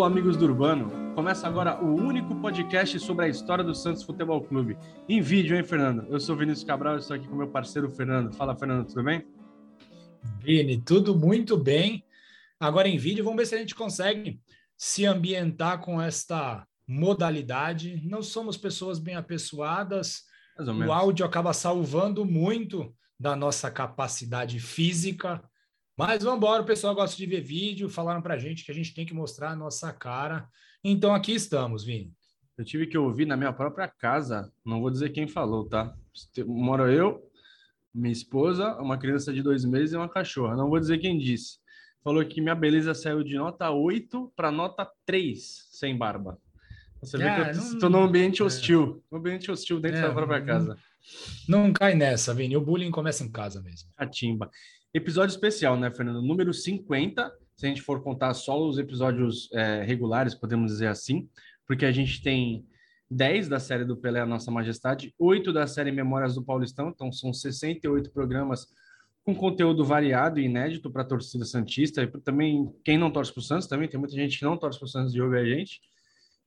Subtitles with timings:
[0.00, 1.14] Alô, amigos do Urbano.
[1.14, 4.78] Começa agora o único podcast sobre a história do Santos Futebol Clube.
[5.06, 6.06] Em vídeo, hein, Fernando?
[6.08, 8.32] Eu sou Vinícius Cabral e estou aqui com meu parceiro Fernando.
[8.32, 9.26] Fala, Fernando, tudo bem?
[10.38, 12.02] Vini, tudo muito bem.
[12.58, 14.40] Agora em vídeo, vamos ver se a gente consegue
[14.74, 18.00] se ambientar com esta modalidade.
[18.02, 20.22] Não somos pessoas bem apessoadas.
[20.58, 25.42] O áudio acaba salvando muito da nossa capacidade física
[26.06, 28.74] mas vamos embora, o pessoal gosta de ver vídeo, falaram para a gente que a
[28.74, 30.48] gente tem que mostrar a nossa cara.
[30.82, 32.10] Então aqui estamos, Vini.
[32.56, 35.94] Eu tive que ouvir na minha própria casa, não vou dizer quem falou, tá?
[36.46, 37.22] Moro eu,
[37.94, 40.56] minha esposa, uma criança de dois meses e uma cachorra.
[40.56, 41.58] Não vou dizer quem disse.
[42.02, 46.38] Falou que minha beleza saiu de nota 8 para nota 3 sem barba.
[47.02, 48.44] Você vê que eu estou num ambiente é.
[48.44, 49.02] hostil.
[49.10, 50.78] Um ambiente hostil dentro é, da própria casa.
[51.48, 52.56] Não, não cai nessa, Vini.
[52.56, 53.90] O bullying começa em casa mesmo.
[53.96, 54.50] A timba.
[54.92, 56.20] Episódio especial, né, Fernando?
[56.20, 61.28] Número 50, se a gente for contar só os episódios é, regulares, podemos dizer assim,
[61.64, 62.66] porque a gente tem
[63.08, 67.12] 10 da série do Pelé, a Nossa Majestade, 8 da série Memórias do Paulistão, então
[67.12, 68.66] são 68 programas
[69.24, 73.40] com conteúdo variado e inédito para a torcida Santista, e também quem não torce para
[73.40, 75.44] o Santos, também tem muita gente que não torce para o Santos de ouvir a
[75.44, 75.80] gente.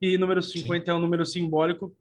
[0.01, 0.91] E número 50 Sim.
[0.91, 1.95] é um número simbólico,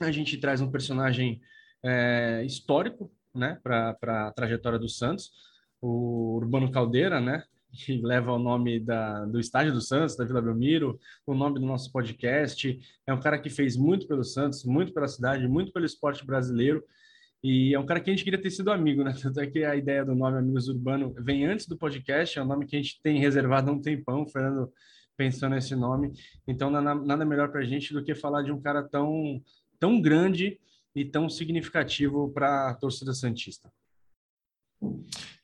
[0.00, 1.38] a gente traz um personagem
[1.82, 3.94] é, histórico né, para
[4.26, 5.32] a trajetória do Santos,
[5.80, 7.42] o Urbano Caldeira, né?
[7.72, 11.66] Que leva o nome da, do estádio do Santos, da Vila Belmiro, o nome do
[11.66, 12.78] nosso podcast.
[13.06, 16.82] É um cara que fez muito pelo Santos, muito pela cidade, muito pelo esporte brasileiro.
[17.42, 19.14] E é um cara que a gente queria ter sido amigo, né?
[19.22, 22.46] Tanto é que a ideia do nome Amigos Urbano vem antes do podcast, é um
[22.46, 24.72] nome que a gente tem reservado há um tempão, o Fernando
[25.16, 26.12] pensando nesse nome.
[26.46, 29.42] Então, nada, nada melhor para a gente do que falar de um cara tão,
[29.78, 30.58] tão grande
[30.94, 33.70] e tão significativo para a torcida Santista.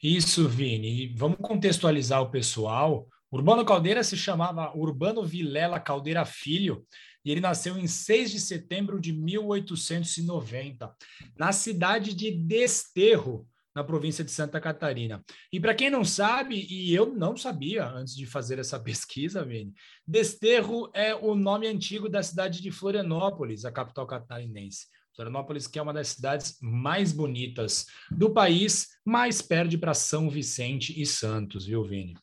[0.03, 1.15] Isso, Vini.
[1.16, 3.09] Vamos contextualizar o pessoal.
[3.31, 6.84] Urbano Caldeira se chamava Urbano Vilela Caldeira Filho
[7.25, 10.92] e ele nasceu em 6 de setembro de 1890,
[11.38, 15.25] na cidade de Desterro, na província de Santa Catarina.
[15.50, 19.72] E para quem não sabe, e eu não sabia antes de fazer essa pesquisa, Vini,
[20.06, 24.87] Desterro é o nome antigo da cidade de Florianópolis, a capital catarinense.
[25.14, 31.00] Florianópolis, que é uma das cidades mais bonitas do país, mas perde para São Vicente
[31.00, 32.14] e Santos, viu, Vini?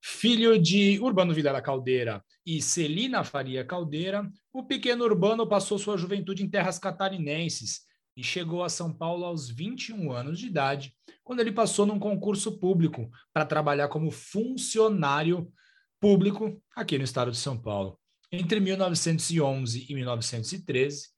[0.00, 6.42] Filho de Urbano Videla Caldeira e Celina Faria Caldeira, o pequeno Urbano passou sua juventude
[6.42, 7.82] em terras catarinenses
[8.16, 12.58] e chegou a São Paulo aos 21 anos de idade, quando ele passou num concurso
[12.58, 15.52] público para trabalhar como funcionário
[16.00, 17.98] público aqui no estado de São Paulo.
[18.32, 21.08] Entre 1911 e 1913,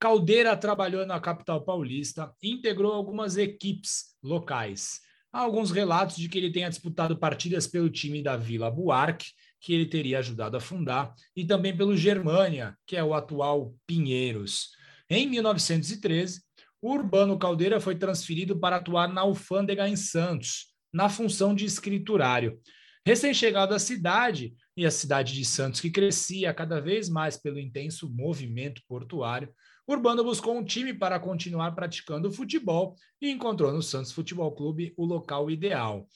[0.00, 5.00] Caldeira trabalhou na capital paulista integrou algumas equipes locais.
[5.32, 9.74] Há alguns relatos de que ele tenha disputado partidas pelo time da Vila Buarque, que
[9.74, 14.70] ele teria ajudado a fundar, e também pelo Germânia, que é o atual Pinheiros.
[15.10, 16.42] Em 1913,
[16.80, 22.60] o Urbano Caldeira foi transferido para atuar na Alfândega em Santos, na função de escriturário.
[23.04, 28.08] Recém-chegado à cidade, e a cidade de Santos, que crescia cada vez mais pelo intenso
[28.08, 29.52] movimento portuário,
[29.88, 35.06] Urbano buscou um time para continuar praticando futebol e encontrou no Santos Futebol Clube o
[35.06, 36.06] local ideal.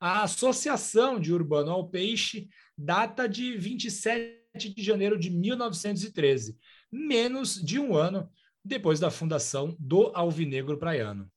[0.00, 6.58] A associação de Urbano ao Peixe data de 27 de janeiro de 1913,
[6.90, 8.28] menos de um ano
[8.64, 11.30] depois da fundação do Alvinegro Praiano.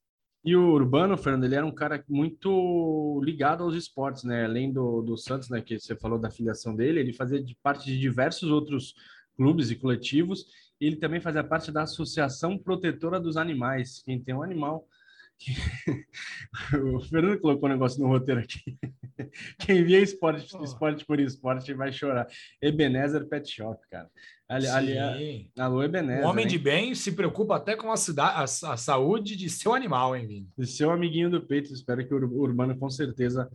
[0.43, 4.45] E o Urbano, Fernando, ele era um cara muito ligado aos esportes, né?
[4.45, 7.85] Além do, do Santos, né, que você falou da filiação dele, ele fazia de parte
[7.85, 8.95] de diversos outros
[9.35, 10.45] clubes e coletivos
[10.85, 14.01] ele também fazia parte da Associação Protetora dos Animais.
[14.03, 14.87] Quem tem um animal.
[16.95, 18.77] o Fernando colocou um negócio no roteiro aqui.
[19.59, 22.27] Quem via esporte, esporte por esporte vai chorar.
[22.61, 24.09] Ebenezer Pet Shop, cara.
[24.47, 26.25] Ali, ali, alô, Ebenezer.
[26.25, 26.51] O homem hein?
[26.51, 30.27] de bem se preocupa até com a, cidade, a, a saúde de seu animal, hein,
[30.27, 30.49] Vini?
[30.57, 31.73] De seu amiguinho do peito.
[31.73, 33.49] Espero que o Urbano com certeza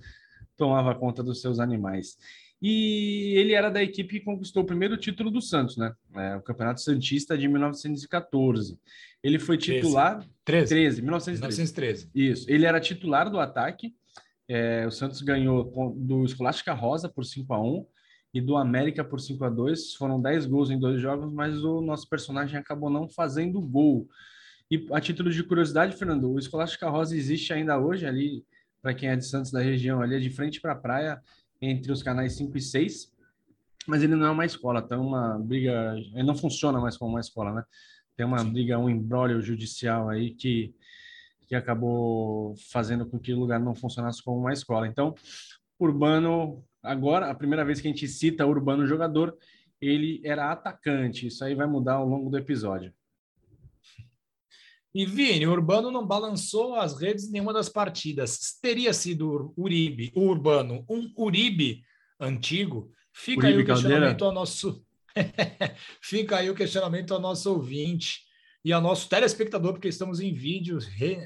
[0.57, 2.19] tomava conta dos seus animais.
[2.61, 5.95] E ele era da equipe que conquistou o primeiro título do Santos, né?
[6.17, 8.79] É, o Campeonato Santista de 1914.
[9.23, 10.27] Ele foi titular.
[10.45, 10.69] 13.
[10.69, 11.41] 13, 1913.
[11.41, 12.11] 1913.
[12.15, 12.51] Isso.
[12.51, 13.95] Ele era titular do ataque.
[14.49, 17.87] É, o Santos ganhou do Escolástica Rosa por 5 a 1
[18.35, 21.81] e do América por 5 a 2 Foram 10 gols em dois jogos, mas o
[21.81, 24.09] nosso personagem acabou não fazendo gol.
[24.71, 28.45] E a título de curiosidade, Fernando, o Escolástica Rosa existe ainda hoje ali,
[28.83, 31.23] para quem é de Santos da região, ali é de frente para a praia
[31.61, 33.13] entre os canais 5 e 6,
[33.87, 37.21] mas ele não é uma escola, tem uma briga, ele não funciona mais como uma
[37.21, 37.65] escola, né?
[38.17, 40.75] Tem uma briga, um embrólio judicial aí que,
[41.47, 44.87] que acabou fazendo com que o lugar não funcionasse como uma escola.
[44.87, 45.15] Então,
[45.79, 49.37] Urbano agora, a primeira vez que a gente cita Urbano jogador,
[49.81, 51.27] ele era atacante.
[51.29, 52.93] Isso aí vai mudar ao longo do episódio.
[54.95, 58.59] E Vini, o Urbano não balançou as redes em nenhuma das partidas.
[58.61, 61.83] Teria sido Uribe, o Urbano, um Uribe
[62.19, 62.91] antigo?
[63.13, 64.85] Fica Uribe aí o questionamento ao nosso.
[66.03, 68.21] Fica aí o questionamento ao nosso ouvinte
[68.65, 70.79] e ao nosso telespectador, porque estamos em vídeo,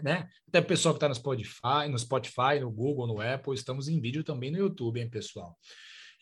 [0.02, 0.28] né?
[0.48, 4.00] Até o pessoal que está no Spotify, no Spotify, no Google, no Apple, estamos em
[4.00, 5.56] vídeo também no YouTube, hein, pessoal?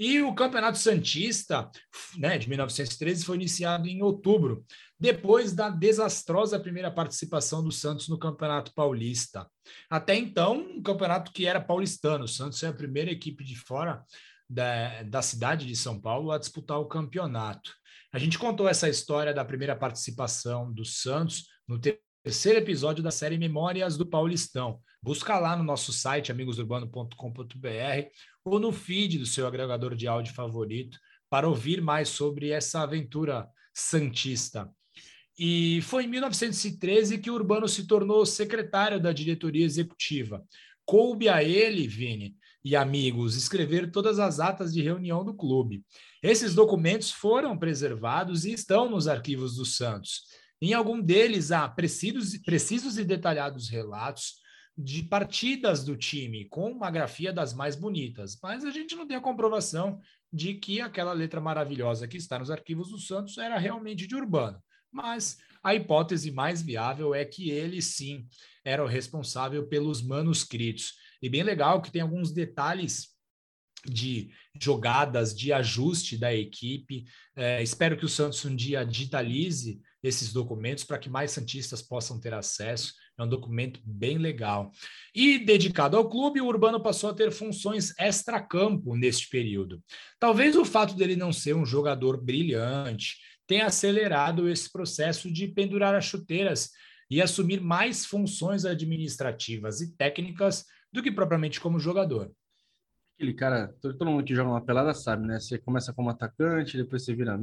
[0.00, 1.70] E o Campeonato Santista,
[2.16, 4.64] né, de 1913, foi iniciado em outubro,
[4.98, 9.46] depois da desastrosa primeira participação do Santos no Campeonato Paulista.
[9.90, 12.24] Até então, um campeonato que era paulistano.
[12.24, 14.02] O Santos é a primeira equipe de fora
[14.48, 17.70] da, da cidade de São Paulo a disputar o campeonato.
[18.10, 23.36] A gente contou essa história da primeira participação do Santos no terceiro episódio da série
[23.36, 24.80] Memórias do Paulistão.
[25.02, 28.10] Busca lá no nosso site amigosurbano.com.br
[28.44, 30.98] ou no feed do seu agregador de áudio favorito
[31.28, 34.68] para ouvir mais sobre essa aventura santista.
[35.38, 40.44] E foi em 1913 que Urbano se tornou secretário da diretoria executiva.
[40.84, 45.82] Coube a ele, Vini, e amigos, escrever todas as atas de reunião do clube.
[46.22, 50.24] Esses documentos foram preservados e estão nos arquivos do Santos.
[50.60, 54.34] Em algum deles há precisos, precisos e detalhados relatos
[54.76, 59.16] de partidas do time, com uma grafia das mais bonitas, mas a gente não tem
[59.16, 60.00] a comprovação
[60.32, 64.62] de que aquela letra maravilhosa que está nos arquivos do Santos era realmente de Urbano.
[64.92, 68.26] Mas a hipótese mais viável é que ele sim
[68.64, 70.94] era o responsável pelos manuscritos.
[71.22, 73.10] E bem legal que tem alguns detalhes
[73.86, 74.30] de
[74.60, 77.04] jogadas, de ajuste da equipe.
[77.34, 82.20] É, espero que o Santos um dia digitalize esses documentos para que mais santistas possam
[82.20, 82.94] ter acesso.
[83.20, 84.72] É um documento bem legal.
[85.14, 89.82] E dedicado ao clube, o Urbano passou a ter funções extra-campo neste período.
[90.18, 95.94] Talvez o fato dele não ser um jogador brilhante tenha acelerado esse processo de pendurar
[95.94, 96.70] as chuteiras
[97.10, 102.32] e assumir mais funções administrativas e técnicas do que propriamente como jogador.
[103.20, 105.38] Aquele cara, todo mundo que joga uma pelada sabe, né?
[105.38, 107.38] Você começa como atacante, depois você vira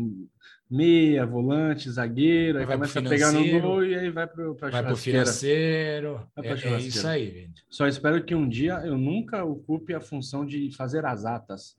[0.68, 4.56] meia, volante, zagueiro, aí, aí começa a pegar no gol e aí vai para o
[4.56, 6.28] Vai para o financeiro.
[6.36, 7.64] Vai é, é isso aí, gente.
[7.70, 11.78] Só espero que um dia eu nunca ocupe a função de fazer as atas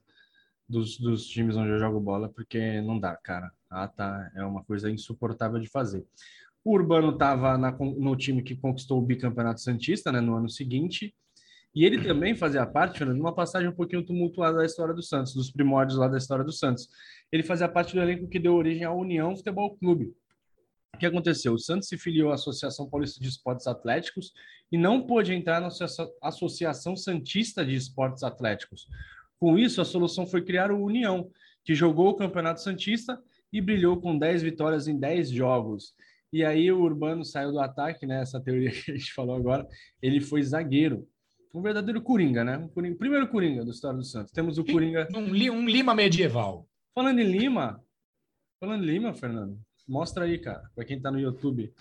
[0.65, 3.51] dos, dos times onde eu jogo bola, porque não dá, cara.
[3.69, 6.05] A ata é uma coisa insuportável de fazer.
[6.63, 11.13] O Urbano estava no time que conquistou o bicampeonato Santista, né, no ano seguinte,
[11.75, 15.33] e ele também fazia parte, de uma passagem um pouquinho tumultuada da história do Santos,
[15.33, 16.89] dos primórdios lá da história do Santos.
[17.31, 20.13] Ele fazia parte do elenco que deu origem à União Futebol Clube.
[20.95, 21.53] O que aconteceu?
[21.53, 24.33] O Santos se filiou à Associação Paulista de Esportes Atléticos
[24.71, 25.69] e não pôde entrar na
[26.21, 28.87] Associação Santista de Esportes Atléticos.
[29.39, 31.29] Com isso, a solução foi criar o União,
[31.63, 33.21] que jogou o Campeonato Santista
[33.53, 35.93] e brilhou com 10 vitórias em 10 jogos.
[36.33, 38.21] E aí o Urbano saiu do ataque, né?
[38.21, 39.67] Essa teoria que a gente falou agora,
[40.01, 41.07] ele foi zagueiro
[41.53, 42.57] um verdadeiro Coringa, né?
[42.57, 44.31] Um Coringa, primeiro Coringa da história do Santos.
[44.31, 45.07] Temos o Coringa.
[45.15, 46.67] Um, um Lima medieval.
[46.93, 47.83] Falando em Lima,
[48.59, 51.73] falando em Lima, Fernando, mostra aí, cara, para quem tá no YouTube.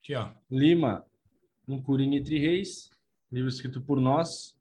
[0.00, 0.30] Aqui, ó.
[0.50, 1.04] Lima,
[1.66, 2.90] um Coringa entre Reis,
[3.30, 4.56] livro escrito por nós,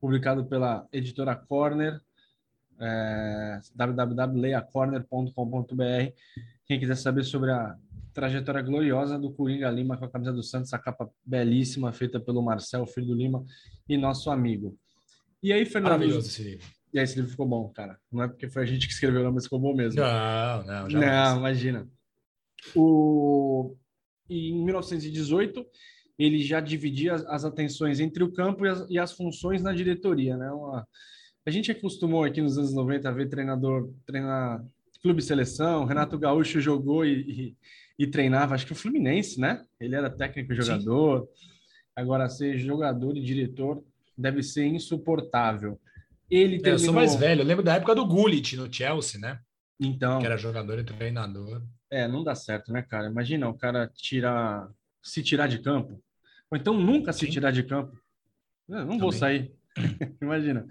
[0.00, 2.00] publicado pela editora Corner,
[2.80, 6.12] é, www.leiacorner.com.br.
[6.66, 7.76] Quem quiser saber sobre a
[8.18, 12.42] trajetória gloriosa do Coringa Lima com a camisa do Santos, a capa belíssima, feita pelo
[12.42, 13.44] Marcel, filho do Lima,
[13.88, 14.76] e nosso amigo.
[15.40, 15.92] E aí, Fernando.
[15.92, 16.66] Maravilhoso esse livro.
[16.92, 17.96] E aí, esse livro ficou bom, cara.
[18.10, 20.00] Não é porque foi a gente que escreveu, não, mas ficou bom mesmo.
[20.00, 21.88] Não, não, já Não, imagina.
[22.74, 23.76] O...
[24.28, 25.64] E em 1918,
[26.18, 30.36] ele já dividia as atenções entre o campo e as, e as funções na diretoria,
[30.36, 30.50] né?
[30.50, 30.84] Uma...
[31.46, 34.60] A gente acostumou aqui nos anos 90 a ver treinador treinar
[35.02, 37.56] clube seleção, Renato Gaúcho jogou e,
[37.98, 39.64] e treinava, acho que o Fluminense, né?
[39.80, 41.28] Ele era técnico e jogador.
[41.34, 41.48] Sim.
[41.96, 43.82] Agora, ser jogador e diretor
[44.16, 45.80] deve ser insuportável.
[46.30, 46.72] Ele terminou...
[46.72, 49.40] Eu sou mais velho, eu lembro da época do Gullit no Chelsea, né?
[49.80, 50.20] Então.
[50.20, 51.62] Que era jogador e treinador.
[51.90, 53.08] É, não dá certo, né, cara?
[53.08, 54.68] Imagina o cara tirar,
[55.02, 56.02] se tirar de campo.
[56.50, 57.32] Ou então nunca se Sim.
[57.32, 57.98] tirar de campo.
[58.68, 58.98] Eu não Também.
[58.98, 59.52] vou sair.
[60.20, 60.66] Imagina.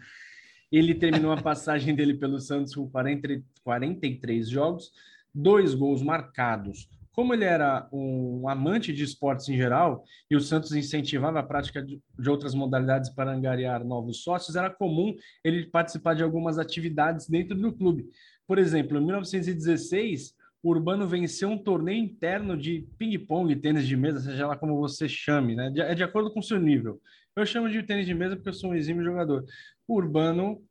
[0.71, 4.91] Ele terminou a passagem dele pelo Santos com 40, 43 jogos,
[5.33, 10.71] dois gols marcados, como ele era um amante de esportes em geral e o Santos
[10.73, 16.21] incentivava a prática de, outras modalidades para angariar novos sócios, era comum ele participar de
[16.21, 18.07] algumas atividades dentro do clube.
[18.45, 24.19] Por exemplo, em 1916, o Urbano venceu um torneio interno de ping-pong, tênis de mesa,
[24.19, 25.73] seja lá como você chame, né?
[25.75, 27.01] é de acordo com o seu nível.
[27.35, 29.43] Eu chamo de tênis de mesa porque eu sou um exímio jogador.
[29.87, 30.61] O Urbano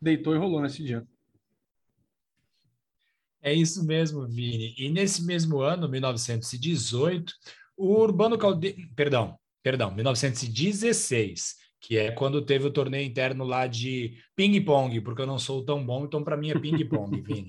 [0.00, 1.06] deitou e rolou nesse dia.
[3.42, 4.74] É isso mesmo, Vini.
[4.78, 7.34] E nesse mesmo ano, 1918,
[7.76, 14.16] o Urbano Caldeira, perdão, perdão, 1916, que é quando teve o torneio interno lá de
[14.36, 17.48] ping-pong, porque eu não sou tão bom, então para mim é ping-pong, Vini.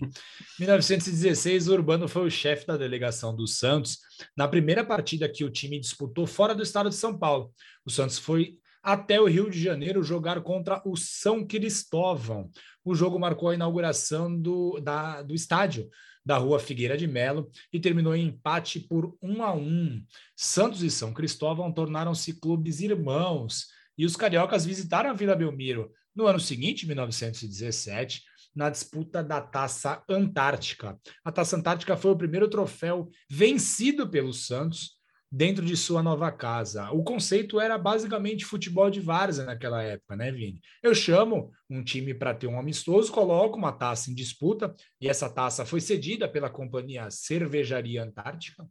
[0.60, 4.00] 1916, o Urbano foi o chefe da delegação do Santos
[4.36, 7.54] na primeira partida que o time disputou fora do estado de São Paulo.
[7.86, 12.52] O Santos foi até o Rio de Janeiro jogar contra o São Cristóvão.
[12.84, 15.90] O jogo marcou a inauguração do, da, do estádio
[16.26, 20.04] da Rua Figueira de Melo e terminou em empate por um a um.
[20.36, 26.28] Santos e São Cristóvão tornaram-se clubes irmãos e os cariocas visitaram a Vila Belmiro no
[26.28, 28.24] ano seguinte, 1917,
[28.56, 31.00] na disputa da Taça Antártica.
[31.24, 34.98] A Taça Antártica foi o primeiro troféu vencido pelo Santos
[35.36, 36.92] dentro de sua nova casa.
[36.92, 40.62] O conceito era basicamente futebol de várzea naquela época, né, Vini?
[40.84, 45.28] Eu chamo um time para ter um amistoso, coloco uma taça em disputa, e essa
[45.28, 48.64] taça foi cedida pela companhia Cervejaria Antártica,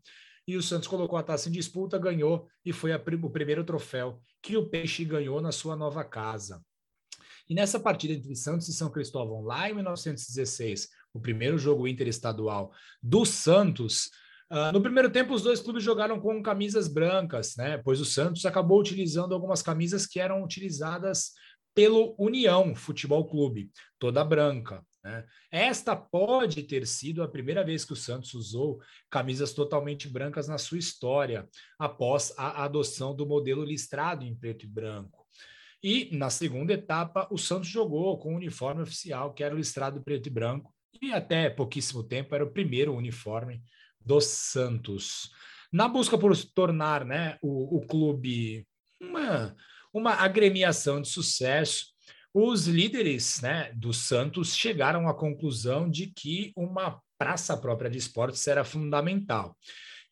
[0.47, 4.57] e o Santos colocou a taça em disputa, ganhou, e foi o primeiro troféu que
[4.57, 6.63] o Peixe ganhou na sua nova casa.
[7.49, 12.73] E nessa partida entre Santos e São Cristóvão, lá em 1916, o primeiro jogo interestadual
[13.03, 14.11] do Santos,
[14.53, 17.79] Uh, no primeiro tempo, os dois clubes jogaram com camisas brancas, né?
[17.79, 21.33] Pois o Santos acabou utilizando algumas camisas que eram utilizadas
[21.75, 24.85] pelo União Futebol Clube, toda branca.
[25.03, 25.25] Né?
[25.51, 28.79] Esta pode ter sido a primeira vez que o Santos usou
[29.11, 34.69] camisas totalmente brancas na sua história, após a adoção do modelo listrado em preto e
[34.69, 35.27] branco.
[35.83, 40.03] E na segunda etapa, o Santos jogou com o uniforme oficial, que era o listrado
[40.03, 43.63] preto e branco, e até pouquíssimo tempo era o primeiro uniforme
[44.05, 45.31] dos Santos.
[45.73, 48.67] Na busca por tornar né, o, o clube
[49.01, 49.57] uma,
[49.93, 51.87] uma agremiação de sucesso,
[52.35, 58.47] os líderes né, do Santos chegaram à conclusão de que uma praça própria de esportes
[58.47, 59.57] era fundamental.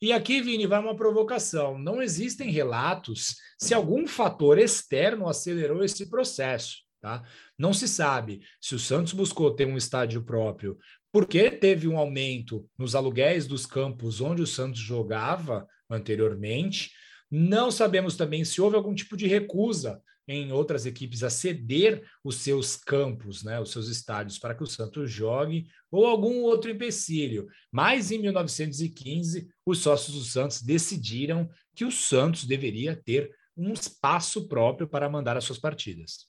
[0.02, 1.78] E aqui, Vini, vai uma provocação.
[1.78, 6.78] Não existem relatos se algum fator externo acelerou esse processo.
[7.00, 7.22] Tá?
[7.58, 10.78] Não se sabe se o Santos buscou ter um estádio próprio
[11.12, 16.92] porque teve um aumento nos aluguéis dos campos onde o Santos jogava anteriormente.
[17.30, 22.36] Não sabemos também se houve algum tipo de recusa em outras equipes a ceder os
[22.36, 27.48] seus campos, né, os seus estádios para que o Santos jogue, ou algum outro empecilho.
[27.72, 34.46] Mas em 1915, os sócios do Santos decidiram que o Santos deveria ter um espaço
[34.46, 36.28] próprio para mandar as suas partidas.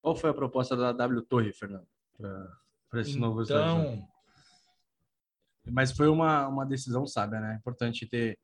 [0.00, 1.86] Qual foi a proposta da W Torre, Fernando,
[2.18, 4.06] para esse então, novo estádio?
[5.70, 7.56] Mas foi uma, uma decisão sábia, né?
[7.58, 8.38] Importante ter,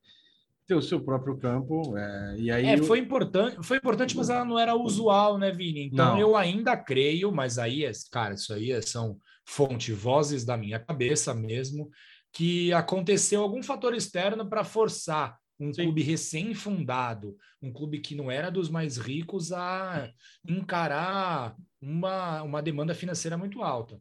[0.67, 1.97] ter o seu próprio campo.
[1.97, 5.87] É, e aí é, foi importante, foi importante, mas ela não era usual, né, Vini?
[5.87, 6.21] Então não.
[6.21, 10.79] eu ainda creio, mas aí, é, cara, isso aí é, são fonte, vozes da minha
[10.79, 11.91] cabeça mesmo,
[12.33, 15.83] que aconteceu algum fator externo para forçar um Sim.
[15.85, 20.11] clube recém-fundado, um clube que não era dos mais ricos, a
[20.49, 24.01] encarar uma, uma demanda financeira muito alta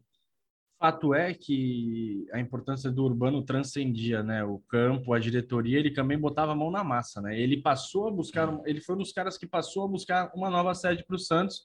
[0.80, 4.42] fato é que a importância do Urbano transcendia, né?
[4.42, 7.38] O campo, a diretoria, ele também botava a mão na massa, né?
[7.38, 10.74] Ele passou a buscar, ele foi um dos caras que passou a buscar uma nova
[10.74, 11.62] sede para o Santos,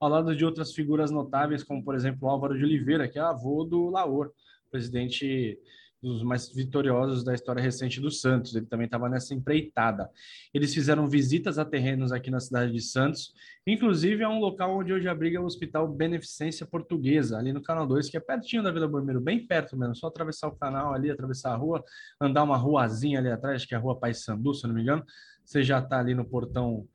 [0.00, 3.62] ao lado de outras figuras notáveis, como por exemplo Álvaro de Oliveira, que é avô
[3.62, 4.32] do Laor,
[4.68, 5.56] presidente
[6.02, 8.54] dos mais vitoriosos da história recente do Santos.
[8.54, 10.10] Ele também estava nessa empreitada.
[10.52, 13.32] Eles fizeram visitas a terrenos aqui na cidade de Santos,
[13.66, 18.08] inclusive a um local onde hoje abriga o Hospital Beneficência Portuguesa, ali no Canal 2,
[18.08, 21.52] que é pertinho da Vila Bormeiro, bem perto mesmo, só atravessar o canal ali, atravessar
[21.52, 21.82] a rua,
[22.20, 25.04] andar uma ruazinha ali atrás, que é a Rua Sandu, se não me engano,
[25.44, 26.86] você já está ali no portão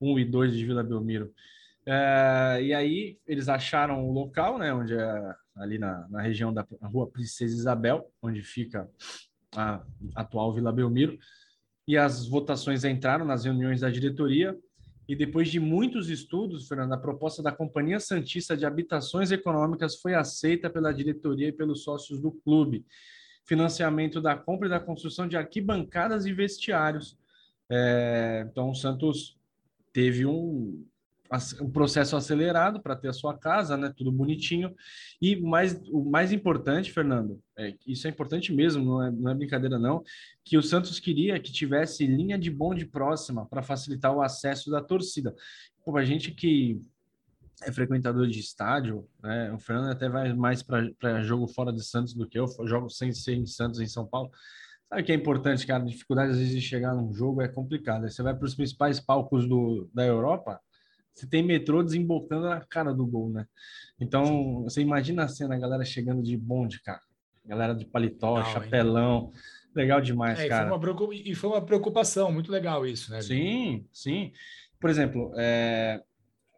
[0.00, 1.32] 1 e 2 de Vila Belmiro.
[1.86, 6.66] É, e aí eles acharam o local, né, onde é ali na, na região da
[6.82, 8.88] Rua Princesa Isabel, onde fica
[9.54, 9.82] a
[10.14, 11.18] atual Vila Belmiro,
[11.86, 14.56] e as votações entraram nas reuniões da diretoria,
[15.08, 20.14] e depois de muitos estudos, Fernando, a proposta da Companhia Santista de Habitações Econômicas foi
[20.14, 22.84] aceita pela diretoria e pelos sócios do clube.
[23.46, 27.16] Financiamento da compra e da construção de arquibancadas e vestiários.
[27.70, 29.38] É, então, o Santos
[29.94, 30.84] teve um,
[31.60, 33.92] um processo acelerado para ter a sua casa, né?
[33.96, 34.74] Tudo bonitinho.
[35.20, 39.34] E mais, o mais importante, Fernando, é, isso é importante mesmo, não é, não é
[39.34, 40.02] brincadeira não,
[40.44, 44.80] que o Santos queria que tivesse linha de bonde próxima para facilitar o acesso da
[44.80, 45.34] torcida.
[45.84, 46.80] Pô, a gente que
[47.62, 49.52] é frequentador de estádio, né?
[49.52, 53.12] O Fernando até vai mais para jogo fora de Santos do que eu, jogo sem
[53.12, 54.30] ser em Santos, em São Paulo.
[54.88, 55.82] Sabe que é importante, cara?
[55.82, 58.08] A dificuldade às vezes de chegar num jogo é complicado.
[58.08, 60.58] Você vai para os principais palcos do, da Europa,
[61.18, 63.46] você tem metrô desembocando na cara do gol, né?
[64.00, 67.00] Então, você imagina a cena, a galera chegando de bonde, cara.
[67.44, 69.32] Galera de paletó, Não, chapelão.
[69.34, 69.40] Hein?
[69.74, 70.66] Legal demais, é, cara.
[70.66, 73.20] E foi, uma, e foi uma preocupação, muito legal isso, né?
[73.20, 74.32] Sim, sim.
[74.78, 76.00] Por exemplo, é,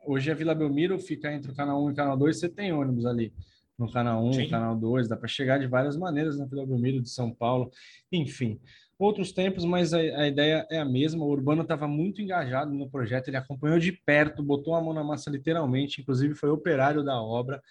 [0.07, 2.73] hoje a Vila Belmiro fica entre o canal 1 e o canal 2, você tem
[2.73, 3.33] ônibus ali
[3.79, 4.49] no canal 1, Sim.
[4.49, 7.71] canal 2, dá para chegar de várias maneiras na Vila Belmiro de São Paulo,
[8.13, 8.61] enfim.
[9.01, 11.25] Outros tempos, mas a, a ideia é a mesma.
[11.25, 15.03] O Urbano estava muito engajado no projeto, ele acompanhou de perto, botou a mão na
[15.03, 17.63] massa literalmente, inclusive foi operário da obra.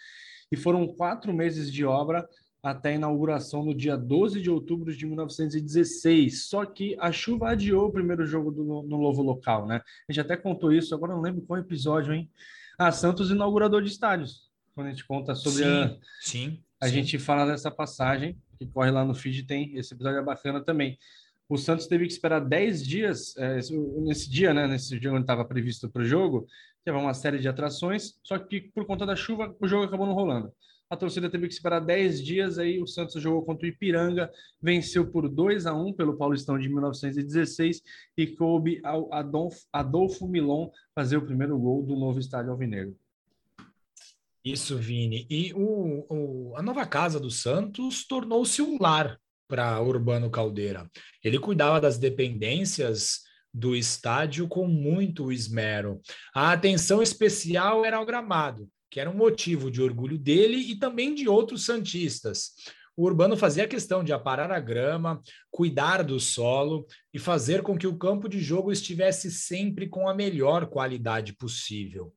[0.51, 2.27] E foram quatro meses de obra
[2.63, 6.47] até a inauguração no dia 12 de outubro de 1916.
[6.47, 9.83] Só que a chuva adiou o primeiro jogo do, no novo local, né?
[10.09, 12.27] A gente até contou isso, agora não lembro qual episódio, hein?
[12.75, 14.49] Ah, Santos inaugurador de estádios.
[14.73, 15.97] Quando a gente conta sobre sim, a.
[16.21, 16.63] Sim.
[16.81, 16.93] A sim.
[16.93, 19.75] gente fala dessa passagem, que corre lá no feed, tem.
[19.75, 20.99] Esse episódio é bacana também.
[21.47, 23.59] O Santos teve que esperar 10 dias, é,
[24.01, 24.67] nesse dia, né?
[24.67, 26.45] Nesse dia onde estava previsto para o jogo,
[26.85, 30.13] teve uma série de atrações, só que por conta da chuva, o jogo acabou não
[30.13, 30.53] rolando
[30.89, 35.05] a torcida teve que esperar 10 dias, aí o Santos jogou contra o Ipiranga, venceu
[35.05, 37.83] por 2 a 1 pelo Paulistão de 1916
[38.17, 42.97] e coube ao Adolfo, Adolfo Milon fazer o primeiro gol do novo estádio Alvinegro.
[44.43, 45.27] Isso, Vini.
[45.29, 50.89] E o, o, a nova casa do Santos tornou-se um lar para Urbano Caldeira.
[51.23, 53.21] Ele cuidava das dependências
[53.53, 55.99] do estádio com muito esmero.
[56.33, 61.13] A atenção especial era ao gramado que era um motivo de orgulho dele e também
[61.13, 62.53] de outros santistas.
[62.97, 67.87] O Urbano fazia questão de aparar a grama, cuidar do solo e fazer com que
[67.87, 72.13] o campo de jogo estivesse sempre com a melhor qualidade possível.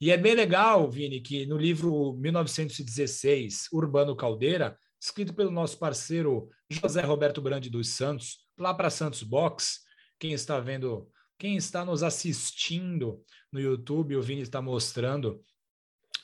[0.00, 6.48] E é bem legal, Vini, que no livro 1916, Urbano Caldeira, escrito pelo nosso parceiro
[6.68, 9.80] José Roberto Brande dos Santos, lá para Santos Box,
[10.18, 13.20] quem está vendo, quem está nos assistindo
[13.52, 15.40] no YouTube, o Vini está mostrando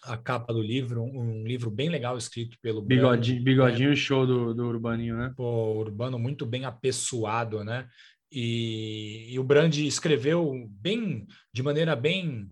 [0.03, 3.97] a capa do livro, um, livro bem legal escrito pelo Bigodinho, bigodinho né?
[3.97, 5.33] show do, do Urbaninho, né?
[5.37, 7.87] Pô, Urbano muito bem apessoado, né?
[8.33, 12.51] E, e o Brandi escreveu bem, de maneira bem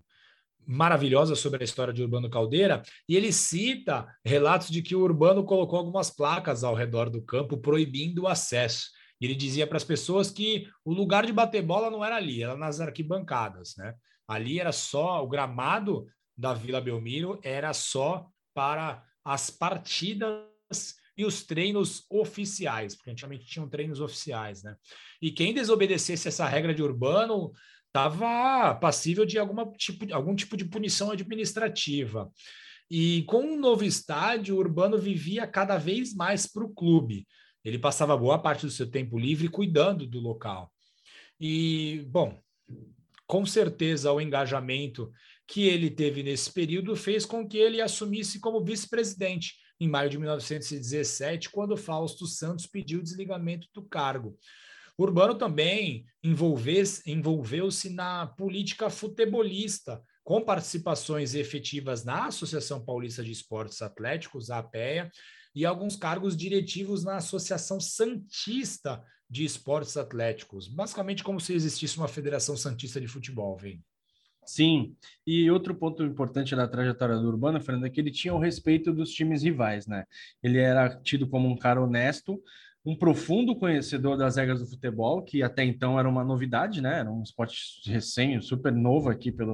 [0.69, 5.43] maravilhosa sobre a história de Urbano Caldeira, e ele cita relatos de que o Urbano
[5.43, 8.91] colocou algumas placas ao redor do campo proibindo o acesso.
[9.19, 12.43] E ele dizia para as pessoas que o lugar de bater bola não era ali,
[12.43, 13.95] era nas arquibancadas, né?
[14.27, 16.05] Ali era só o gramado
[16.37, 20.45] da Vila Belmiro era só para as partidas
[21.17, 24.75] e os treinos oficiais, porque antigamente tinham treinos oficiais, né?
[25.19, 27.51] E quem desobedecesse essa regra de urbano
[27.89, 32.31] estava passível de alguma tipo, algum tipo de punição administrativa.
[32.89, 37.27] E com um novo estádio, o Urbano vivia cada vez mais para o clube.
[37.63, 40.71] Ele passava boa parte do seu tempo livre cuidando do local.
[41.39, 42.39] E, bom,
[43.27, 45.11] com certeza o engajamento
[45.47, 50.17] que ele teve nesse período fez com que ele assumisse como vice-presidente em maio de
[50.17, 54.37] 1917, quando Fausto Santos pediu o desligamento do cargo.
[55.03, 64.51] Urbano também envolveu-se na política futebolista, com participações efetivas na Associação Paulista de Esportes Atléticos,
[64.51, 65.09] a APEA,
[65.55, 72.07] e alguns cargos diretivos na Associação Santista de Esportes Atléticos, basicamente como se existisse uma
[72.07, 73.83] Federação Santista de Futebol, vem.
[74.45, 74.95] Sim,
[75.27, 78.91] e outro ponto importante da trajetória do Urbano, Fernando, é que ele tinha o respeito
[78.91, 80.05] dos times rivais, né?
[80.41, 82.41] Ele era tido como um cara honesto,
[82.89, 86.99] um profundo conhecedor das regras do futebol, que até então era uma novidade, né?
[86.99, 89.53] Era um esporte recém, super novo aqui pelo,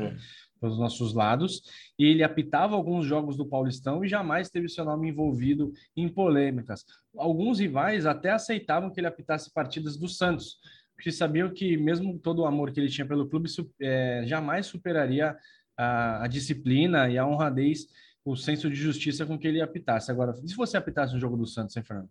[0.62, 1.62] pelos nossos lados,
[2.00, 6.86] e ele apitava alguns jogos do Paulistão e jamais teve seu nome envolvido em polêmicas.
[7.18, 10.58] Alguns rivais até aceitavam que ele apitasse partidas do Santos,
[10.96, 13.50] porque sabiam que mesmo todo o amor que ele tinha pelo clube
[13.82, 15.36] é, jamais superaria
[15.78, 17.88] a, a, disciplina e a honradez,
[18.24, 20.10] o senso de justiça com que ele apitasse.
[20.10, 22.10] Agora, se você apitasse no jogo do Santos, hein, Fernando?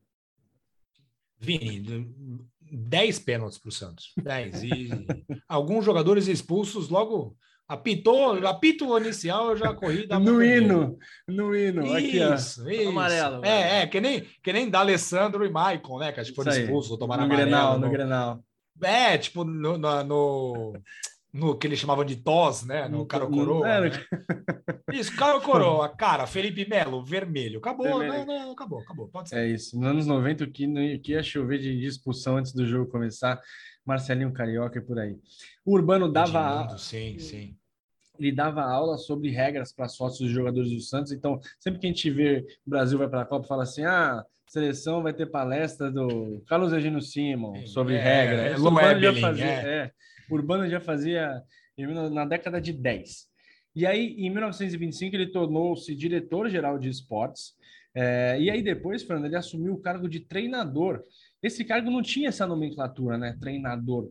[1.44, 2.08] Vini,
[2.72, 4.12] 10 pênaltis para o Santos.
[4.16, 4.62] 10.
[4.64, 4.90] E
[5.48, 10.06] alguns jogadores expulsos logo Apitou, apito inicial, eu já corri.
[10.06, 12.34] No hino, no hino, aqui, ó.
[12.34, 12.62] Isso.
[12.88, 13.42] Amarelo.
[13.42, 16.12] É, é, que nem, que nem da Alessandro e Maicon, né?
[16.12, 17.50] Que acho que foram expulsos, tomaram no amarelo.
[17.50, 18.44] Grenal, no, no Grenal.
[18.82, 20.72] É, tipo, no, no, no,
[21.34, 22.86] no, que eles chamavam de tos, né?
[22.86, 23.68] No, no Caro Coroa.
[23.68, 23.90] É, né?
[24.94, 27.58] Isso, Caro Coroa, cara, Felipe Melo, vermelho.
[27.58, 28.24] Acabou, vermelho.
[28.24, 29.08] Não, não, acabou, acabou.
[29.08, 29.38] Pode ser.
[29.38, 29.76] É isso.
[29.76, 33.40] Nos anos 90, o que, que ia chover de expulsão antes do jogo começar.
[33.84, 35.18] Marcelinho Carioca e por aí.
[35.64, 36.60] O Urbano dava.
[36.60, 37.56] Edmundo, sim, sim.
[38.16, 41.10] Ele dava aula sobre regras para sócios e jogadores do Santos.
[41.10, 44.24] Então, sempre que a gente vê o Brasil vai para a Copa, fala assim: ah,
[44.54, 48.52] seleção vai ter palestra do Carlos Eugênio Simon sobre é, regras.
[48.52, 49.50] É, Urbano, já fazia, é.
[49.50, 49.90] é,
[50.30, 51.42] Urbano já fazia
[52.12, 53.26] na década de 10.
[53.74, 57.54] E aí, em 1925, ele tornou-se diretor-geral de esportes.
[57.92, 61.02] É, e aí depois, Fernando, ele assumiu o cargo de treinador.
[61.42, 63.36] Esse cargo não tinha essa nomenclatura, né?
[63.40, 64.08] Treinador.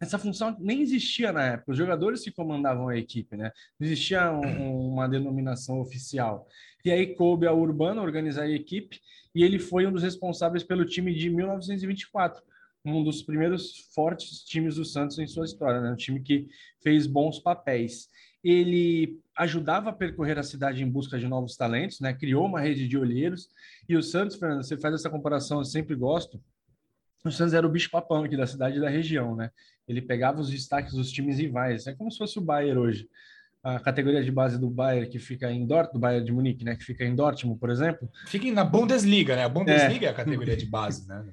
[0.00, 1.72] Essa função nem existia na época.
[1.72, 3.50] Os jogadores que comandavam a equipe, né?
[3.78, 6.46] Não existia um, uma denominação oficial.
[6.84, 9.00] E aí coube ao Urbano organizar a equipe
[9.34, 12.42] e ele foi um dos responsáveis pelo time de 1924
[12.86, 15.90] um dos primeiros fortes times do Santos em sua história, né?
[15.90, 16.46] Um time que
[16.82, 18.08] fez bons papéis.
[18.44, 22.14] Ele ajudava a percorrer a cidade em busca de novos talentos, né?
[22.14, 23.48] Criou uma rede de olheiros.
[23.88, 26.40] E o Santos, Fernando, você faz essa comparação, eu sempre gosto.
[27.24, 29.50] O Santos era o bicho-papão aqui da cidade e da região, né?
[29.88, 31.86] Ele pegava os destaques dos times rivais.
[31.86, 33.08] É como se fosse o Bayern hoje.
[33.62, 36.76] A categoria de base do Bayern que fica em Dortmund, do Bayern de Munique, né?
[36.76, 38.08] Que fica em Dortmund, por exemplo.
[38.26, 39.44] Fica na Bundesliga, né?
[39.44, 41.24] A Bundesliga é, é a categoria de base, né?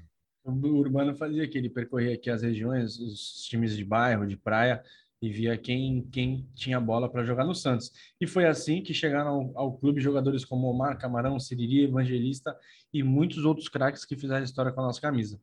[0.43, 4.84] O Urbano fazia que ele percorria aqui as regiões, os times de bairro, de praia,
[5.24, 7.93] e via quem, quem tinha bola para jogar no Santos.
[8.19, 12.54] E foi assim que chegaram ao, ao, clube jogadores como Omar, Camarão, Siriri, Evangelista
[12.93, 15.39] e muitos outros craques que fizeram história com a nossa camisa.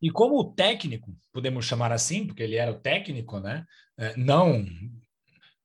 [0.00, 3.64] E como técnico, podemos chamar assim, porque ele era o técnico, né?
[3.98, 4.64] É, não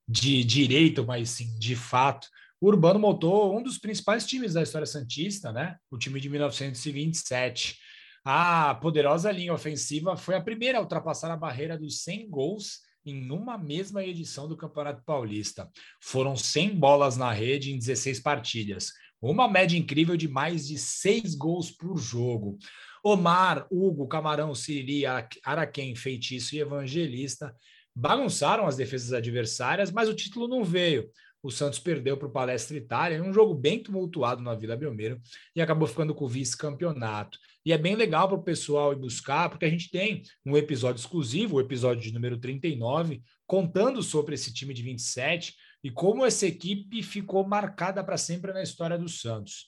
[0.08, 2.28] de direito, mas sim de fato,
[2.60, 5.78] o Urbano montou um dos principais times da história santista, né?
[5.92, 7.78] O time de 1927.
[8.26, 13.30] A poderosa linha ofensiva foi a primeira a ultrapassar a barreira dos 100 gols em
[13.30, 15.70] uma mesma edição do Campeonato Paulista.
[16.02, 21.36] Foram 100 bolas na rede em 16 partidas, uma média incrível de mais de 6
[21.36, 22.58] gols por jogo.
[23.04, 25.04] Omar, Hugo, Camarão, Siri,
[25.44, 27.56] Araquém, Feitiço e Evangelista
[27.96, 31.12] bagunçaram as defesas adversárias, mas o título não veio
[31.44, 35.22] o Santos perdeu para o Palestra Itália, um jogo bem tumultuado na Vila Belmiro,
[35.54, 37.38] e acabou ficando com o vice-campeonato.
[37.66, 41.02] E é bem legal para o pessoal ir buscar, porque a gente tem um episódio
[41.02, 46.48] exclusivo, o episódio de número 39, contando sobre esse time de 27 e como essa
[46.48, 49.66] equipe ficou marcada para sempre na história do Santos.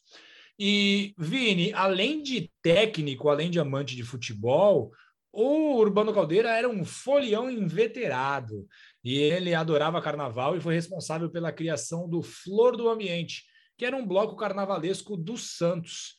[0.57, 4.91] E, Vini, além de técnico, além de amante de futebol,
[5.31, 8.65] o Urbano Caldeira era um folião inveterado
[9.03, 13.43] e ele adorava carnaval e foi responsável pela criação do Flor do Ambiente,
[13.77, 16.15] que era um bloco carnavalesco do Santos.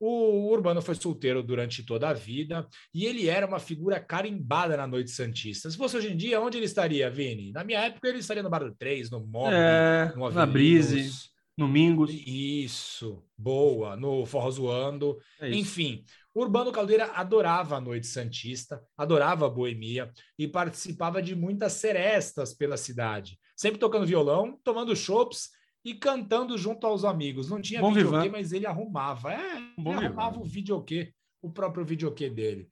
[0.00, 4.86] O Urbano foi solteiro durante toda a vida e ele era uma figura carimbada na
[4.86, 5.70] Noite Santista.
[5.70, 7.52] Se fosse hoje em dia, onde ele estaria, Vini?
[7.52, 11.30] Na minha época, ele estaria no Bar do 3, no Mob, é, no na Brise,
[11.56, 12.10] no Mingos.
[12.12, 15.18] Isso, boa, no Forró Zoando.
[15.40, 21.72] É Enfim, Urbano Caldeira adorava a noite santista, adorava a boemia e participava de muitas
[21.74, 25.50] serestas pela cidade, sempre tocando violão, tomando chopps
[25.82, 27.48] e cantando junto aos amigos.
[27.48, 29.32] Não tinha videokê, mas ele arrumava.
[29.32, 32.68] É, Bom ele arrumava o videokê, o próprio videokê dele.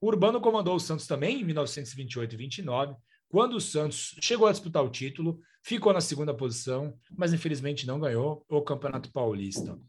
[0.00, 2.96] O Urbano comandou o Santos também em 1928 e 29,
[3.32, 7.98] quando o Santos chegou a disputar o título, ficou na segunda posição, mas infelizmente não
[7.98, 9.80] ganhou o Campeonato Paulista.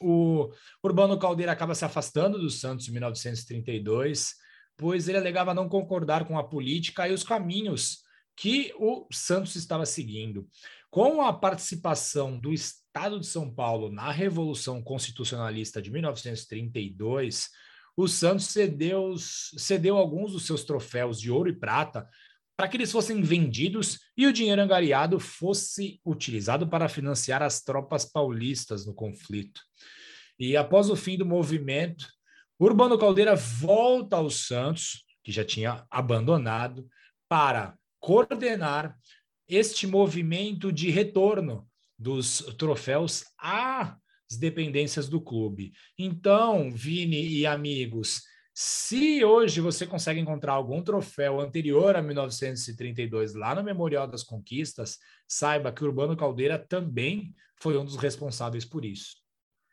[0.00, 4.32] O Urbano Caldeira acaba se afastando do Santos em 1932,
[4.76, 8.04] pois ele alegava não concordar com a política e os caminhos
[8.36, 10.48] que o Santos estava seguindo.
[10.88, 17.50] Com a participação do Estado de São Paulo na Revolução Constitucionalista de 1932,
[17.96, 22.08] o Santos cedeu, cedeu alguns dos seus troféus de ouro e prata
[22.58, 28.04] para que eles fossem vendidos e o dinheiro angariado fosse utilizado para financiar as tropas
[28.04, 29.60] paulistas no conflito.
[30.36, 32.08] E após o fim do movimento,
[32.58, 36.88] Urbano Caldeira volta ao Santos, que já tinha abandonado,
[37.28, 38.98] para coordenar
[39.48, 41.64] este movimento de retorno
[41.96, 43.96] dos troféus às
[44.36, 45.72] dependências do clube.
[45.96, 48.22] Então, Vini e amigos,
[48.60, 54.98] se hoje você consegue encontrar algum troféu anterior a 1932 lá no Memorial das Conquistas,
[55.28, 59.14] saiba que Urbano Caldeira também foi um dos responsáveis por isso.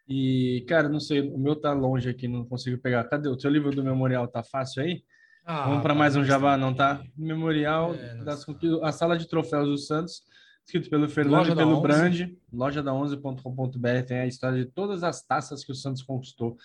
[0.07, 3.03] E, cara, não sei, o meu tá longe aqui, não consigo pegar.
[3.05, 3.27] Cadê?
[3.27, 5.03] O seu livro do Memorial tá fácil aí?
[5.43, 7.01] Ah, Vamos para mais um Jabá, não tá?
[7.17, 10.21] Memorial é, das Conquistas, a Sala de Troféus dos Santos,
[10.63, 15.01] escrito pelo Fernando loja e pelo Brand, loja da 11.com.br, tem a história de todas
[15.01, 16.55] as taças que o Santos conquistou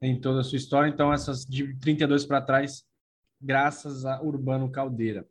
[0.00, 0.88] em toda a sua história.
[0.88, 2.84] Então, essas de 32 para trás,
[3.40, 5.26] graças a Urbano Caldeira.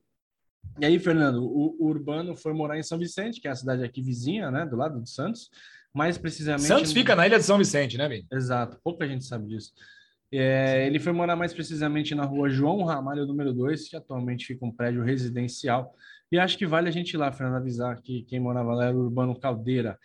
[0.79, 4.01] E aí, Fernando, o, Urbano foi morar em São Vicente, que é a cidade aqui
[4.01, 5.49] vizinha, né, do lado de Santos.
[5.93, 6.67] Mais precisamente.
[6.67, 8.27] Santos fica na ilha de São Vicente, né, Bim?
[8.31, 9.71] Exato, pouca gente sabe disso.
[10.31, 14.65] É, ele foi morar mais precisamente na rua João Ramalho, número 2, que atualmente fica
[14.65, 15.95] um prédio residencial.
[16.31, 18.97] E acho que vale a gente ir lá, Fernando, avisar que quem morava lá era
[18.97, 19.97] o Urbano Caldeira.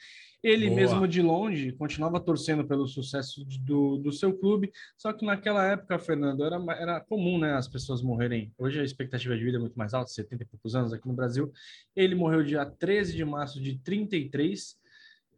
[0.43, 0.77] Ele Boa.
[0.81, 5.99] mesmo de longe continuava torcendo pelo sucesso do, do seu clube, só que naquela época,
[6.01, 8.53] Fernando, era, era comum né, as pessoas morrerem.
[8.59, 11.15] Hoje a expectativa de vida é muito mais alta, 70 e poucos anos aqui no
[11.15, 11.53] Brasil.
[11.95, 14.77] Ele morreu dia 13 de março de 33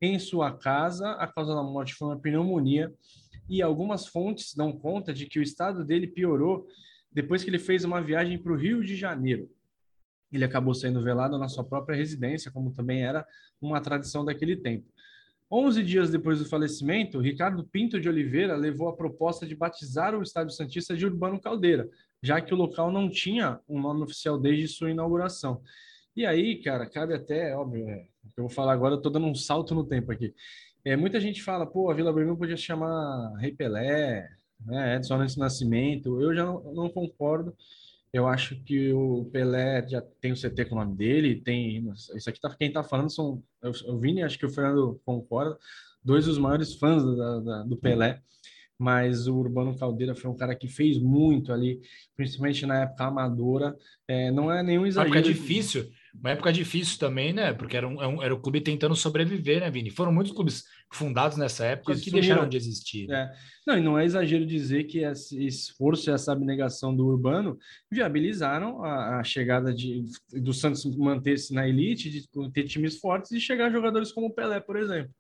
[0.01, 1.13] em sua casa.
[1.13, 2.91] A causa da morte foi uma pneumonia
[3.49, 6.67] e algumas fontes dão conta de que o estado dele piorou
[7.13, 9.51] depois que ele fez uma viagem para o Rio de Janeiro.
[10.35, 13.25] Ele acabou sendo velado na sua própria residência, como também era
[13.61, 14.87] uma tradição daquele tempo.
[15.51, 20.23] Onze dias depois do falecimento, Ricardo Pinto de Oliveira levou a proposta de batizar o
[20.23, 21.89] Estádio Santista de Urbano Caldeira,
[22.23, 25.63] já que o local não tinha um nome oficial desde sua inauguração.
[26.17, 29.35] E aí, cara, cabe até, óbvio, é, eu vou falar agora, eu tô dando um
[29.35, 30.35] salto no tempo aqui.
[30.85, 34.29] É, muita gente fala, pô, a Vila Belmiro podia chamar Rei Pelé,
[34.65, 36.21] né, Edson Nascimento.
[36.21, 37.57] Eu já não, não concordo.
[38.15, 41.85] Eu acho que o Pelé já tem o CT com o nome dele, tem.
[42.15, 43.43] Isso aqui tá, quem tá falando são
[43.89, 45.59] o Vini, acho que o Fernando concorda,
[46.01, 48.23] dois dos maiores fãs da, da, do Pelé.
[48.79, 51.81] Mas o Urbano Caldeira foi um cara que fez muito ali,
[52.17, 53.77] principalmente na época amadora.
[54.07, 55.13] É, não é nenhum exagero.
[55.13, 57.53] Uma época difícil, uma época difícil também, né?
[57.53, 59.91] Porque era, um, era o clube tentando sobreviver, né, Vini?
[59.91, 63.11] Foram muitos clubes fundados nessa época Isso que deixaram de existir.
[63.11, 63.33] É.
[63.67, 67.59] Não, e não é exagero dizer que esse esforço e essa abnegação do Urbano
[67.91, 73.41] viabilizaram a, a chegada de, do Santos manter-se na elite, de ter times fortes e
[73.41, 75.13] chegar a jogadores como o Pelé, por exemplo.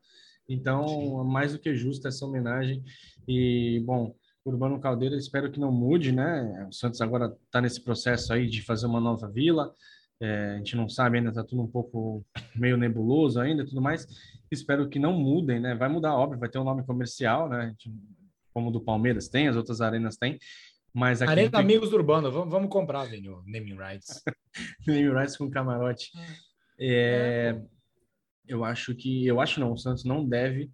[0.49, 1.33] Então, Sim.
[1.33, 2.85] mais do que justa essa homenagem.
[3.27, 6.67] E, bom, Urbano Caldeira, espero que não mude, né?
[6.69, 9.73] O Santos agora está nesse processo aí de fazer uma nova vila.
[10.21, 12.25] É, a gente não sabe ainda, está tudo um pouco
[12.55, 14.07] meio nebuloso ainda, tudo mais.
[14.55, 15.75] Espero que não mudem, né?
[15.75, 17.75] Vai mudar, óbvio, vai ter um nome comercial, né?
[18.53, 20.39] Como o do Palmeiras tem, as outras arenas têm.
[20.93, 21.61] Mas aqui Arena tem...
[21.61, 24.23] Amigos do Urbano, vamos, vamos comprar, Venho, naming rights.
[24.87, 26.13] naming rights com camarote.
[26.79, 27.61] É,
[28.47, 30.71] eu acho que, eu acho não, o Santos não deve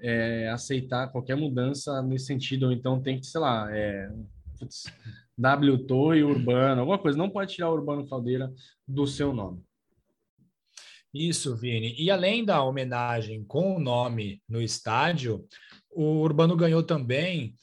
[0.00, 4.10] é, aceitar qualquer mudança nesse sentido, ou então tem que, sei lá, é,
[4.58, 4.84] putz,
[5.36, 7.18] W Torre Urbano, alguma coisa.
[7.18, 8.52] Não pode tirar o Urbano Caldeira
[8.86, 9.62] do seu nome.
[11.12, 11.94] Isso, Vini.
[11.98, 15.44] E além da homenagem com o nome no estádio,
[15.90, 17.56] o Urbano ganhou também,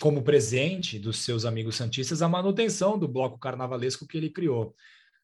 [0.00, 4.74] como presente dos seus amigos santistas, a manutenção do bloco carnavalesco que ele criou.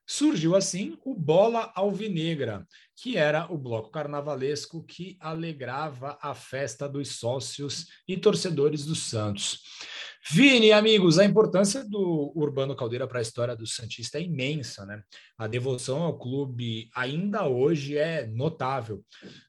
[0.06, 7.16] Surgiu assim o Bola Alvinegra, que era o bloco carnavalesco que alegrava a festa dos
[7.16, 9.62] sócios e torcedores do Santos.
[10.30, 15.02] Vini, amigos, a importância do Urbano Caldeira para a história do Santista é imensa, né?
[15.36, 19.04] A devoção ao clube ainda hoje é notável.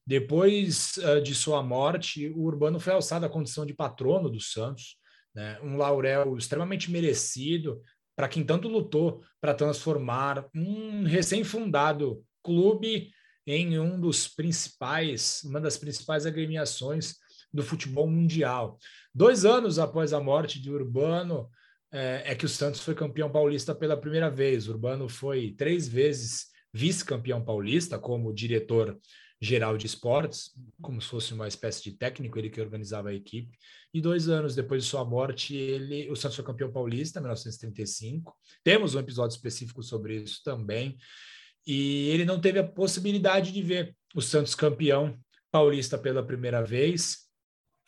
[0.05, 4.97] Depois uh, de sua morte, o Urbano foi alçado à condição de patrono do Santos,
[5.33, 5.57] né?
[5.63, 7.81] um laurel extremamente merecido,
[8.13, 13.11] para quem tanto lutou para transformar um recém-fundado clube
[13.47, 17.15] em um dos principais, uma das principais agremiações
[17.53, 18.77] do futebol mundial.
[19.15, 21.49] Dois anos após a morte de Urbano,
[21.89, 24.67] é, é que o Santos foi campeão paulista pela primeira vez.
[24.67, 28.99] Urbano foi três vezes vice-campeão paulista como diretor
[29.39, 30.51] geral de esportes,
[30.81, 33.57] como se fosse uma espécie de técnico, ele que organizava a equipe.
[33.93, 38.35] E dois anos depois de sua morte, ele, o Santos foi campeão paulista, em 1935.
[38.65, 40.97] Temos um episódio específico sobre isso também.
[41.65, 45.17] E ele não teve a possibilidade de ver o Santos campeão
[45.49, 47.24] paulista pela primeira vez.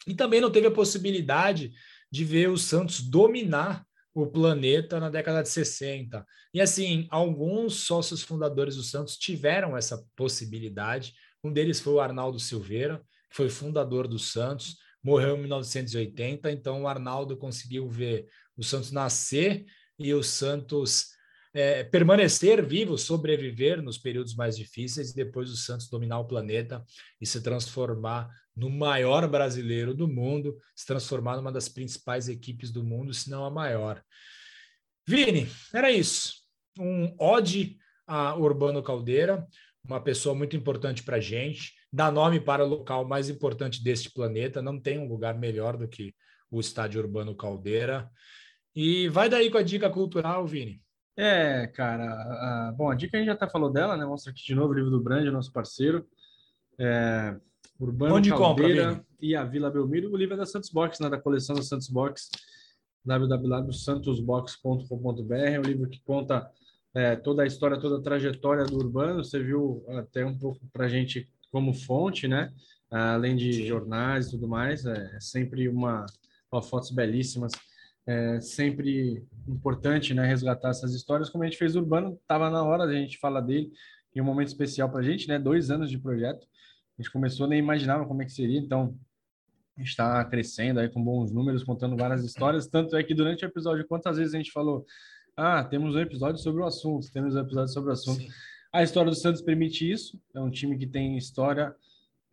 [0.07, 1.73] E também não teve a possibilidade
[2.09, 6.25] de ver o Santos dominar o planeta na década de 60.
[6.53, 12.39] E assim, alguns sócios fundadores do Santos tiveram essa possibilidade, um deles foi o Arnaldo
[12.39, 16.51] Silveira, que foi fundador do Santos, morreu em 1980.
[16.51, 19.65] Então, o Arnaldo conseguiu ver o Santos nascer
[19.99, 21.09] e o Santos
[21.53, 26.83] é, permanecer vivo, sobreviver nos períodos mais difíceis e depois o Santos dominar o planeta
[27.21, 32.83] e se transformar no maior brasileiro do mundo, se transformar numa das principais equipes do
[32.83, 34.03] mundo, se não a maior.
[35.07, 36.33] Vini, era isso.
[36.77, 39.47] Um ode a Urbano Caldeira
[39.87, 44.11] uma pessoa muito importante para a gente, dá nome para o local mais importante deste
[44.11, 44.61] planeta.
[44.61, 46.13] Não tem um lugar melhor do que
[46.51, 48.09] o Estádio Urbano Caldeira.
[48.75, 50.81] E vai daí com a dica cultural, Vini.
[51.15, 52.73] É, cara.
[52.77, 54.05] Bom, a dica a gente já até falou dela, né?
[54.05, 56.05] Mostra aqui de novo o livro do Brand, nosso parceiro.
[56.77, 57.35] É,
[57.79, 60.09] Urbano Onde Caldeira compra, e a Vila Belmiro.
[60.11, 61.09] O livro é da Santos Box, né?
[61.09, 62.29] Da coleção da Santos Box,
[63.05, 65.33] www.santosbox.com.br.
[65.33, 66.49] É um livro que conta
[66.93, 69.23] é, toda a história, toda a trajetória do Urbano.
[69.23, 72.51] Você viu até um pouco para a gente como fonte, né?
[72.89, 73.67] Além de Sim.
[73.67, 76.05] jornais e tudo mais, é, é sempre uma,
[76.51, 77.51] uma fotos belíssimas
[78.05, 82.63] É sempre importante, né, resgatar essas histórias, como a gente fez o Urbano, estava na
[82.63, 83.69] hora da gente falar dele,
[84.15, 86.47] em um momento especial para a gente, né, dois anos de projeto,
[86.97, 88.97] a gente começou, nem imaginava como é que seria, então
[89.77, 92.67] está crescendo aí com bons números, contando várias histórias.
[92.67, 94.85] Tanto é que durante o episódio, quantas vezes a gente falou:
[95.35, 98.21] ah, temos um episódio sobre o assunto, temos um episódio sobre o assunto.
[98.21, 98.29] Sim.
[98.73, 100.19] A história do Santos permite isso.
[100.33, 101.73] É um time que tem história,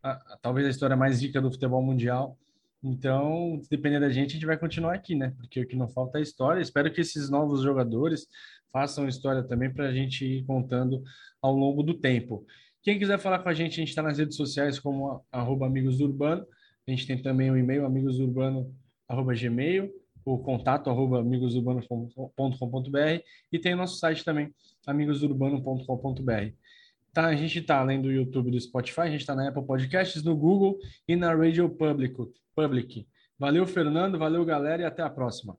[0.01, 2.37] a, talvez a história mais rica do futebol mundial.
[2.83, 5.33] Então, dependendo da gente, a gente vai continuar aqui, né?
[5.37, 6.61] Porque o que não falta é história.
[6.61, 8.27] Espero que esses novos jogadores
[8.71, 11.01] façam história também para a gente ir contando
[11.41, 12.45] ao longo do tempo.
[12.85, 15.99] Quem quiser falar com a gente, a gente está nas redes sociais como arroba Amigos
[15.99, 16.45] Urbano.
[16.87, 19.91] A gente tem também o e-mail amigosurbano@gmail,
[20.23, 24.53] o contato amigosurbano.com.br e tem o nosso site também,
[24.85, 26.53] amigosurbano.com.br.
[27.11, 30.21] Tá, a gente está além do YouTube do Spotify, a gente está na Apple Podcasts,
[30.21, 32.15] no Google e na Radio Public.
[32.55, 33.07] Public.
[33.39, 35.57] Valeu, Fernando, valeu, galera, e até a próxima.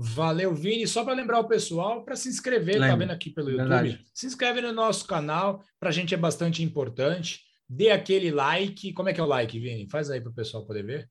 [0.00, 0.86] Valeu, Vini.
[0.86, 2.90] Só para lembrar o pessoal, para se inscrever, Lembra.
[2.90, 3.68] tá vendo aqui pelo YouTube?
[3.68, 4.04] Verdade.
[4.14, 8.92] Se inscreve no nosso canal, para a gente é bastante importante dê aquele like.
[8.92, 9.88] Como é que é o like, Vini?
[9.90, 11.10] Faz aí para o pessoal poder ver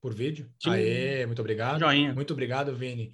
[0.00, 0.48] por vídeo.
[0.62, 0.70] Sim.
[0.70, 1.80] Aê, muito obrigado.
[1.80, 2.14] Joinha.
[2.14, 3.12] Muito obrigado, Vini.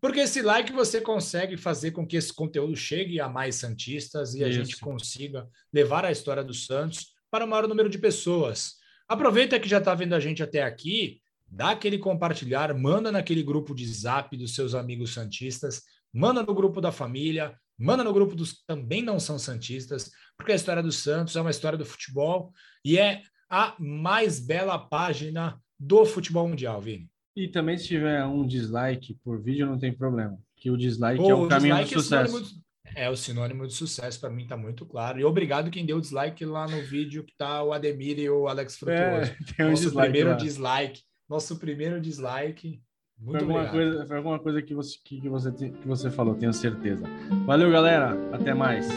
[0.00, 4.38] Porque esse like você consegue fazer com que esse conteúdo chegue a mais Santistas e
[4.38, 4.46] Isso.
[4.46, 8.74] a gente consiga levar a história do Santos para o maior número de pessoas.
[9.08, 11.22] Aproveita que já está vendo a gente até aqui,
[11.54, 16.80] dá aquele compartilhar, manda naquele grupo de zap dos seus amigos Santistas, manda no grupo
[16.80, 20.90] da família, manda no grupo dos que também não são Santistas, porque a história do
[20.90, 22.52] Santos é uma história do futebol
[22.84, 27.08] e é a mais bela página do futebol mundial, Vini.
[27.36, 31.30] E também se tiver um dislike por vídeo, não tem problema, que o dislike Pô,
[31.30, 32.64] é o caminho do é sucesso.
[32.96, 35.18] É, o sinônimo de sucesso, para mim está muito claro.
[35.18, 38.76] E obrigado quem deu dislike lá no vídeo que tá o Ademir e o Alex
[38.76, 39.32] Frutuoso.
[39.32, 40.36] É, tem um nosso dislike primeiro lá.
[40.36, 41.02] dislike.
[41.34, 42.80] Nosso primeiro dislike.
[43.18, 43.72] Muito foi alguma obrigado.
[43.72, 47.04] coisa, foi alguma coisa que você, que, você, que você falou, tenho certeza.
[47.44, 48.16] Valeu, galera.
[48.32, 48.88] Até mais.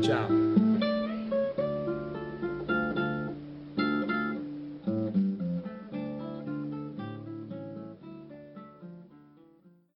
[0.00, 0.45] Tchau.